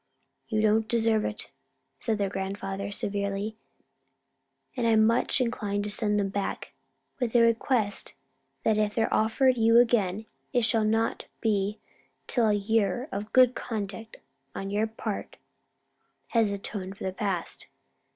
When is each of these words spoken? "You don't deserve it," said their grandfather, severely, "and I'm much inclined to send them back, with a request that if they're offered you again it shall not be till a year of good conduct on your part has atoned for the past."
"You 0.47 0.63
don't 0.63 0.87
deserve 0.87 1.23
it," 1.25 1.51
said 1.99 2.17
their 2.17 2.27
grandfather, 2.27 2.89
severely, 2.91 3.55
"and 4.75 4.87
I'm 4.87 5.05
much 5.05 5.39
inclined 5.39 5.83
to 5.83 5.91
send 5.91 6.19
them 6.19 6.29
back, 6.29 6.73
with 7.19 7.35
a 7.35 7.41
request 7.41 8.15
that 8.63 8.79
if 8.79 8.95
they're 8.95 9.13
offered 9.13 9.59
you 9.59 9.77
again 9.77 10.25
it 10.53 10.63
shall 10.63 10.85
not 10.85 11.25
be 11.39 11.77
till 12.25 12.47
a 12.49 12.53
year 12.53 13.09
of 13.11 13.31
good 13.31 13.53
conduct 13.53 14.17
on 14.55 14.71
your 14.71 14.87
part 14.87 15.37
has 16.29 16.49
atoned 16.49 16.97
for 16.97 17.03
the 17.03 17.13
past." 17.13 17.67